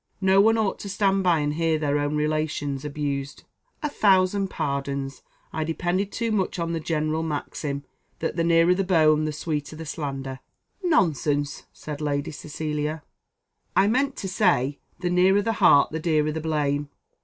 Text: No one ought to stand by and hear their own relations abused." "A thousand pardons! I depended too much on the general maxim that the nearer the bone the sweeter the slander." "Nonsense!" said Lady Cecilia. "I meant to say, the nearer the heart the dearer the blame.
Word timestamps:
No 0.19 0.41
one 0.41 0.57
ought 0.57 0.79
to 0.79 0.89
stand 0.89 1.21
by 1.23 1.37
and 1.41 1.53
hear 1.53 1.77
their 1.77 1.99
own 1.99 2.15
relations 2.15 2.83
abused." 2.83 3.43
"A 3.83 3.89
thousand 3.89 4.47
pardons! 4.49 5.21
I 5.53 5.63
depended 5.63 6.11
too 6.11 6.31
much 6.31 6.57
on 6.57 6.71
the 6.73 6.79
general 6.79 7.21
maxim 7.21 7.83
that 8.17 8.35
the 8.35 8.43
nearer 8.43 8.73
the 8.73 8.83
bone 8.83 9.25
the 9.25 9.31
sweeter 9.31 9.75
the 9.75 9.85
slander." 9.85 10.39
"Nonsense!" 10.81 11.67
said 11.71 12.01
Lady 12.01 12.31
Cecilia. 12.31 13.03
"I 13.75 13.85
meant 13.87 14.15
to 14.15 14.27
say, 14.27 14.79
the 15.01 15.11
nearer 15.11 15.43
the 15.43 15.53
heart 15.53 15.91
the 15.91 15.99
dearer 15.99 16.31
the 16.31 16.41
blame. 16.41 16.89